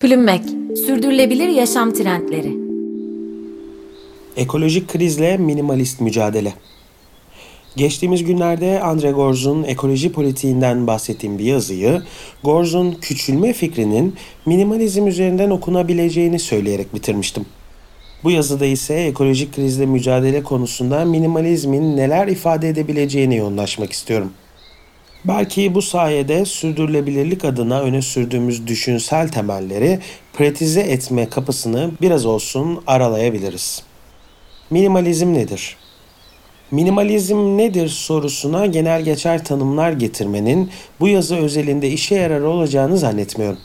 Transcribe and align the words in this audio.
Plümmek, 0.00 0.42
sürdürülebilir 0.86 1.48
yaşam 1.48 1.92
trendleri. 1.92 2.56
Ekolojik 4.36 4.88
krizle 4.88 5.36
minimalist 5.36 6.00
mücadele. 6.00 6.54
Geçtiğimiz 7.76 8.24
günlerde 8.24 8.82
Andre 8.82 9.10
Gorz'un 9.10 9.62
ekoloji 9.62 10.12
politiğinden 10.12 10.86
bahsettiğim 10.86 11.38
bir 11.38 11.44
yazıyı, 11.44 12.02
Gorz'un 12.44 12.92
küçülme 12.92 13.52
fikrinin 13.52 14.14
minimalizm 14.46 15.06
üzerinden 15.06 15.50
okunabileceğini 15.50 16.38
söyleyerek 16.38 16.94
bitirmiştim. 16.94 17.46
Bu 18.24 18.30
yazıda 18.30 18.66
ise 18.66 18.94
ekolojik 18.94 19.54
krizle 19.54 19.86
mücadele 19.86 20.42
konusunda 20.42 21.04
minimalizmin 21.04 21.96
neler 21.96 22.28
ifade 22.28 22.68
edebileceğini 22.68 23.36
yoğunlaşmak 23.36 23.92
istiyorum. 23.92 24.32
Belki 25.24 25.74
bu 25.74 25.82
sayede 25.82 26.44
sürdürülebilirlik 26.44 27.44
adına 27.44 27.80
öne 27.80 28.02
sürdüğümüz 28.02 28.66
düşünsel 28.66 29.28
temelleri 29.28 29.98
pratize 30.32 30.80
etme 30.80 31.28
kapısını 31.28 31.90
biraz 32.00 32.26
olsun 32.26 32.82
aralayabiliriz. 32.86 33.82
Minimalizm 34.70 35.34
nedir? 35.34 35.76
Minimalizm 36.70 37.36
nedir 37.36 37.88
sorusuna 37.88 38.66
genel 38.66 39.02
geçer 39.02 39.44
tanımlar 39.44 39.92
getirmenin 39.92 40.70
bu 41.00 41.08
yazı 41.08 41.36
özelinde 41.36 41.88
işe 41.88 42.14
yarar 42.14 42.40
olacağını 42.40 42.98
zannetmiyorum. 42.98 43.58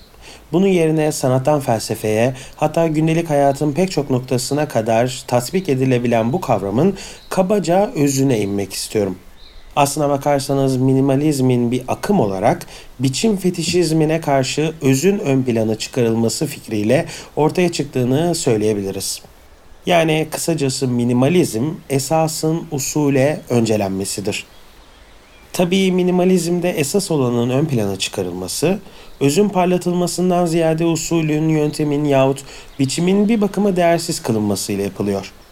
Bunun 0.52 0.68
yerine 0.68 1.12
sanattan 1.12 1.60
felsefeye, 1.60 2.34
hatta 2.56 2.88
gündelik 2.88 3.30
hayatın 3.30 3.72
pek 3.72 3.92
çok 3.92 4.10
noktasına 4.10 4.68
kadar 4.68 5.24
tatbik 5.28 5.70
edilebilen 5.70 6.34
bu 6.34 6.42
kavramın 6.42 6.96
kabaca 7.30 7.92
özüne 7.96 8.40
inmek 8.40 8.74
istiyorum. 8.74 9.18
Aslına 9.76 10.10
bakarsanız 10.10 10.78
minimalizmin 10.78 11.72
bir 11.72 11.82
akım 11.88 12.20
olarak 12.20 12.66
biçim 13.00 13.38
fetişizmine 13.38 14.22
karşı 14.22 14.74
özün 14.82 15.20
ön 15.20 15.44
plana 15.44 15.76
çıkarılması 15.76 16.46
fikriyle 16.46 17.06
ortaya 17.36 17.72
çıktığını 17.72 18.36
söyleyebiliriz. 18.36 19.22
Yani 19.86 20.28
kısacası 20.32 20.88
minimalizm 20.88 21.66
esasın 21.90 22.68
usule 22.72 23.42
öncelenmesidir. 23.50 24.46
Tabii 25.54 25.92
minimalizmde 25.92 26.70
esas 26.70 27.12
olanın 27.12 27.50
ön 27.50 27.66
plana 27.66 27.96
çıkarılması, 27.96 28.80
özün 29.20 29.50
parlatılmasından 29.50 30.46
ziyade 30.46 30.86
usulün, 30.86 31.50
yöntemin 31.50 32.06
yahut 32.06 32.44
biçimin 32.80 33.30
bir 33.30 33.42
bakıma 33.42 33.76
değersiz 33.76 34.22
kılınmasıyla 34.22 34.84
yapılıyor.'' 34.84 35.45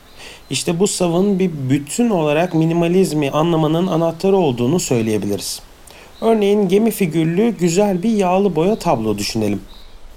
İşte 0.49 0.79
bu 0.79 0.87
savın 0.87 1.39
bir 1.39 1.51
bütün 1.69 2.09
olarak 2.09 2.53
minimalizmi 2.53 3.31
anlamanın 3.31 3.87
anahtarı 3.87 4.37
olduğunu 4.37 4.79
söyleyebiliriz. 4.79 5.61
Örneğin 6.21 6.67
gemi 6.67 6.91
figürlü 6.91 7.49
güzel 7.49 8.03
bir 8.03 8.09
yağlı 8.09 8.55
boya 8.55 8.75
tablo 8.75 9.17
düşünelim. 9.17 9.61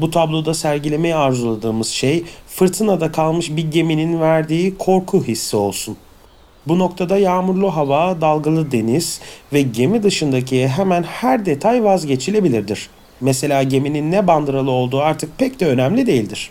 Bu 0.00 0.10
tabloda 0.10 0.54
sergilemeyi 0.54 1.14
arzuladığımız 1.14 1.88
şey 1.88 2.24
fırtınada 2.46 3.12
kalmış 3.12 3.56
bir 3.56 3.70
geminin 3.70 4.20
verdiği 4.20 4.78
korku 4.78 5.24
hissi 5.24 5.56
olsun. 5.56 5.96
Bu 6.66 6.78
noktada 6.78 7.18
yağmurlu 7.18 7.76
hava, 7.76 8.20
dalgalı 8.20 8.72
deniz 8.72 9.20
ve 9.52 9.62
gemi 9.62 10.02
dışındaki 10.02 10.68
hemen 10.68 11.02
her 11.02 11.46
detay 11.46 11.84
vazgeçilebilirdir. 11.84 12.90
Mesela 13.20 13.62
geminin 13.62 14.12
ne 14.12 14.26
bandıralı 14.26 14.70
olduğu 14.70 15.00
artık 15.00 15.38
pek 15.38 15.60
de 15.60 15.66
önemli 15.66 16.06
değildir. 16.06 16.50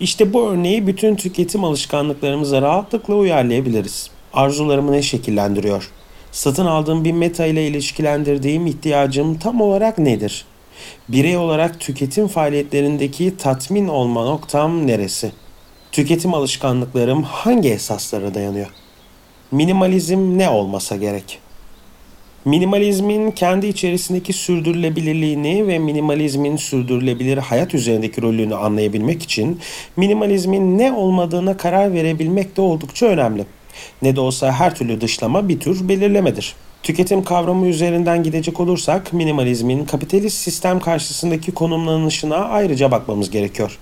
İşte 0.00 0.32
bu 0.32 0.48
örneği 0.48 0.86
bütün 0.86 1.16
tüketim 1.16 1.64
alışkanlıklarımıza 1.64 2.62
rahatlıkla 2.62 3.14
uyarlayabiliriz. 3.14 4.10
Arzularımı 4.32 4.92
ne 4.92 5.02
şekillendiriyor? 5.02 5.90
Satın 6.32 6.66
aldığım 6.66 7.04
bir 7.04 7.12
meta 7.12 7.46
ile 7.46 7.66
ilişkilendirdiğim 7.66 8.66
ihtiyacım 8.66 9.38
tam 9.38 9.60
olarak 9.60 9.98
nedir? 9.98 10.44
Birey 11.08 11.36
olarak 11.36 11.80
tüketim 11.80 12.28
faaliyetlerindeki 12.28 13.36
tatmin 13.36 13.88
olma 13.88 14.24
noktam 14.24 14.86
neresi? 14.86 15.32
Tüketim 15.92 16.34
alışkanlıklarım 16.34 17.22
hangi 17.22 17.68
esaslara 17.68 18.34
dayanıyor? 18.34 18.70
Minimalizm 19.52 20.38
ne 20.38 20.48
olmasa 20.48 20.96
gerek? 20.96 21.38
Minimalizmin 22.48 23.30
kendi 23.30 23.66
içerisindeki 23.66 24.32
sürdürülebilirliğini 24.32 25.66
ve 25.68 25.78
minimalizmin 25.78 26.56
sürdürülebilir 26.56 27.38
hayat 27.38 27.74
üzerindeki 27.74 28.22
rolünü 28.22 28.54
anlayabilmek 28.54 29.22
için 29.22 29.60
minimalizmin 29.96 30.78
ne 30.78 30.92
olmadığına 30.92 31.56
karar 31.56 31.92
verebilmek 31.92 32.56
de 32.56 32.60
oldukça 32.60 33.06
önemli. 33.06 33.44
Ne 34.02 34.16
de 34.16 34.20
olsa 34.20 34.52
her 34.52 34.74
türlü 34.74 35.00
dışlama 35.00 35.48
bir 35.48 35.60
tür 35.60 35.88
belirlemedir. 35.88 36.54
Tüketim 36.82 37.24
kavramı 37.24 37.66
üzerinden 37.66 38.22
gidecek 38.22 38.60
olursak 38.60 39.12
minimalizmin 39.12 39.84
kapitalist 39.84 40.36
sistem 40.36 40.80
karşısındaki 40.80 41.52
konumlanışına 41.52 42.36
ayrıca 42.36 42.90
bakmamız 42.90 43.30
gerekiyor. 43.30 43.78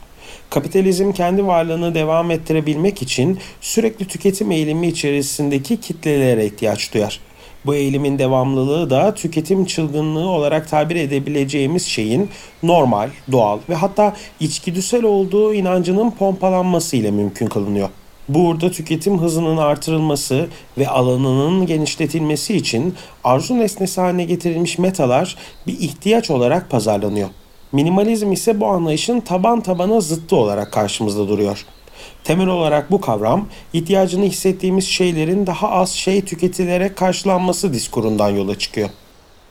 Kapitalizm 0.50 1.12
kendi 1.12 1.47
varlığını 1.47 1.94
devam 1.94 2.31
ettirebilmek 2.31 3.03
için 3.03 3.38
sürekli 3.60 4.04
tüketim 4.04 4.50
eğilimi 4.50 4.87
içerisindeki 4.87 5.81
kitlelere 5.81 6.47
ihtiyaç 6.47 6.94
duyar. 6.94 7.21
Bu 7.66 7.75
eğilimin 7.75 8.19
devamlılığı 8.19 8.91
da 8.91 9.15
tüketim 9.15 9.65
çılgınlığı 9.65 10.28
olarak 10.28 10.71
tabir 10.71 10.97
edebileceğimiz 10.97 11.87
şeyin 11.87 12.31
normal, 12.62 13.10
doğal 13.32 13.59
ve 13.69 13.75
hatta 13.75 14.16
içgüdüsel 14.41 15.04
olduğu 15.04 15.54
inancının 15.54 16.10
pompalanması 16.10 16.97
ile 16.97 17.10
mümkün 17.10 17.47
kılınıyor. 17.47 17.88
Burada 18.28 18.71
tüketim 18.71 19.19
hızının 19.19 19.56
artırılması 19.56 20.49
ve 20.78 20.88
alanının 20.88 21.66
genişletilmesi 21.66 22.56
için 22.56 22.94
arzu 23.25 23.59
nesnesi 23.59 24.00
haline 24.00 24.25
getirilmiş 24.25 24.78
metalar 24.78 25.37
bir 25.66 25.78
ihtiyaç 25.81 26.31
olarak 26.31 26.71
pazarlanıyor. 26.71 27.28
Minimalizm 27.72 28.33
ise 28.33 28.60
bu 28.60 28.66
anlayışın 28.66 29.21
taban 29.21 29.60
tabana 29.60 30.00
zıttı 30.00 30.37
olarak 30.37 30.72
karşımızda 30.72 31.28
duruyor. 31.28 31.66
Temel 32.25 32.47
olarak 32.49 32.91
bu 32.91 33.00
kavram 33.00 33.49
ihtiyacını 33.72 34.25
hissettiğimiz 34.25 34.87
şeylerin 34.87 35.47
daha 35.47 35.71
az 35.71 35.91
şey 35.91 36.25
tüketilerek 36.25 36.97
karşılanması 36.97 37.72
diskurundan 37.72 38.31
yola 38.31 38.59
çıkıyor. 38.59 38.89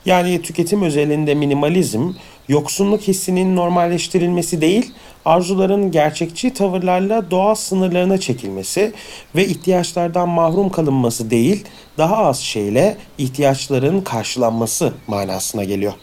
Yani 0.05 0.41
tüketim 0.41 0.83
özelinde 0.83 1.35
minimalizm, 1.35 2.13
yoksunluk 2.47 3.01
hissinin 3.01 3.55
normalleştirilmesi 3.55 4.61
değil, 4.61 4.91
arzuların 5.25 5.91
gerçekçi 5.91 6.53
tavırlarla 6.53 7.31
doğa 7.31 7.55
sınırlarına 7.55 8.17
çekilmesi 8.17 8.93
ve 9.35 9.47
ihtiyaçlardan 9.47 10.29
mahrum 10.29 10.69
kalınması 10.69 11.29
değil, 11.29 11.65
daha 11.97 12.17
az 12.17 12.39
şeyle 12.39 12.97
ihtiyaçların 13.17 14.01
karşılanması 14.01 14.93
manasına 15.07 15.63
geliyor. 15.63 15.93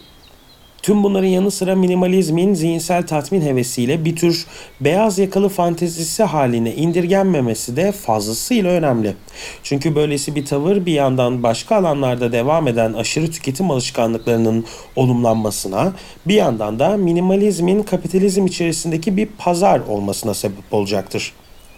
Tüm 0.82 1.03
bunların 1.03 1.28
yanı 1.28 1.50
sıra 1.50 1.75
minimalizmin 1.75 2.54
zihinsel 2.54 3.06
tatmin 3.06 3.41
hevesiyle 3.41 4.04
bir 4.04 4.16
tür 4.16 4.47
beyaz 4.81 5.19
yakalı 5.19 5.48
fantezisi 5.48 6.22
haline 6.22 6.75
indirgenmemesi 6.75 7.76
de 7.76 7.93
fazlasıyla 7.93 8.70
önemli. 8.70 9.15
Çünkü 9.62 9.94
böylesi 9.94 10.34
bir 10.34 10.44
tavır 10.44 10.87
bir 10.87 10.92
yandan 10.92 11.42
başka 11.42 11.76
alanlarda 11.76 12.32
devam 12.32 12.69
eden 12.69 12.92
aşırı 12.92 13.31
tüketim 13.31 13.71
alışkanlıklarının 13.71 14.65
olumlanmasına, 14.97 15.92
bir 16.26 16.34
yandan 16.34 16.78
da 16.78 16.97
minimalizmin 16.97 17.82
kapitalizm 17.82 18.47
içerisindeki 18.47 19.16
bir 19.16 19.26
pazar 19.38 19.81
olmasına 19.81 20.34
sebep 20.34 20.72
olacaktır. 20.75 21.32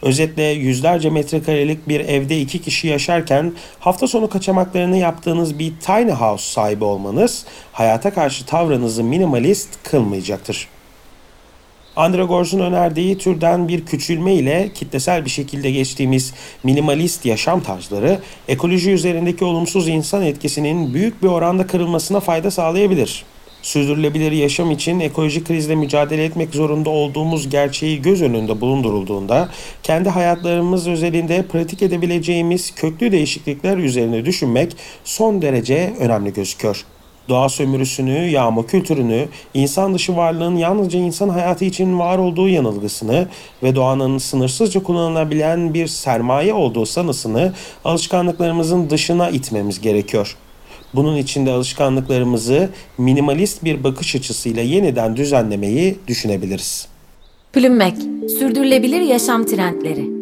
Özetle 0.05 0.43
yüzlerce 0.43 1.11
metrekarelik 1.11 1.89
bir 1.89 2.01
evde 2.01 2.41
iki 2.41 2.63
kişi 2.63 2.89
yaşarken 2.89 3.53
hafta 3.81 4.09
sonu 4.09 4.29
kaçamaklarını 4.29 4.97
yaptığınız 4.97 5.59
bir 5.59 5.73
tiny 5.81 6.11
house 6.11 6.53
sahibi 6.53 6.85
olmanız 6.85 7.45
hayata 7.73 8.15
karşı 8.15 8.47
tavrınızı 8.47 9.05
minimalist 9.05 9.69
kılmayacaktır. 9.83 10.69
Andre 11.97 12.23
Gorz'un 12.23 12.61
önerdiği 12.61 13.19
türden 13.19 13.69
bir 13.69 13.87
küçülme 13.87 14.35
ile 14.35 14.71
kitlesel 14.75 15.25
bir 15.25 15.31
şekilde 15.31 15.71
geçtiğimiz 15.71 16.35
minimalist 16.65 17.27
yaşam 17.27 17.61
tarzları 17.61 18.19
ekoloji 18.49 18.91
üzerindeki 18.91 19.45
olumsuz 19.45 19.89
insan 19.89 20.23
etkisinin 20.23 20.95
büyük 20.95 21.23
bir 21.23 21.29
oranda 21.29 21.67
kırılmasına 21.67 22.21
fayda 22.21 22.51
sağlayabilir 22.51 23.25
sürdürülebilir 23.65 24.33
yaşam 24.33 24.71
için 24.71 25.01
ekolojik 25.01 25.47
krizle 25.47 25.75
mücadele 25.75 26.25
etmek 26.25 26.55
zorunda 26.55 26.91
olduğumuz 26.91 27.49
gerçeği 27.49 28.03
göz 28.03 28.23
önünde 28.23 28.61
bulundurulduğunda 28.61 29.49
kendi 29.83 30.09
hayatlarımız 30.09 30.89
özelinde 30.89 31.47
pratik 31.47 31.83
edebileceğimiz 31.83 32.75
köklü 32.75 33.13
değişiklikler 33.13 33.77
üzerine 33.79 34.25
düşünmek 34.25 34.77
son 35.05 35.43
derece 35.43 35.95
önemli 36.01 36.33
gözüküyor 36.33 36.85
doğa 37.29 37.49
sömürüsünü, 37.49 38.19
yağma 38.19 38.67
kültürünü, 38.67 39.29
insan 39.55 39.95
dışı 39.95 40.17
varlığın 40.17 40.57
yalnızca 40.57 40.99
insan 40.99 41.29
hayatı 41.29 41.65
için 41.65 41.99
var 41.99 42.19
olduğu 42.19 42.49
yanılgısını 42.49 43.29
ve 43.63 43.75
doğanın 43.75 44.19
sınırsızca 44.19 44.83
kullanılabilen 44.83 45.75
bir 45.75 45.87
sermaye 45.87 46.55
olduğu 46.55 46.87
sanısını 46.87 47.53
alışkanlıklarımızın 47.85 48.91
dışına 48.91 49.31
itmemiz 49.31 49.81
gerekiyor. 49.81 50.37
Bunun 50.95 51.17
içinde 51.17 51.51
alışkanlıklarımızı 51.51 52.69
minimalist 52.99 53.65
bir 53.65 53.85
bakış 53.85 54.17
açısıyla 54.17 54.63
yeniden 54.63 55.17
düzenlemeyi 55.17 55.97
düşünebiliriz. 56.09 56.89
Plümmek, 57.53 57.97
sürdürülebilir 58.39 59.01
yaşam 59.01 59.47
trendleri. 59.47 60.14